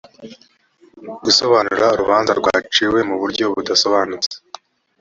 gusobanura 1.25 1.85
urubanza 1.95 2.31
rwaciwe 2.39 2.99
mu 3.09 3.15
buryo 3.21 3.45
budasobanutse 3.55 4.33